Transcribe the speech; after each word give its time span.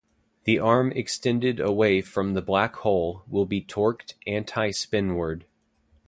The 0.45 0.57
arm 0.57 0.91
extended 0.93 1.59
away 1.59 2.01
from 2.01 2.33
the 2.33 2.41
black 2.41 2.75
hole 2.77 3.21
will 3.29 3.45
be 3.45 3.61
torqued 3.61 4.15
anti-spinward. 4.25 5.43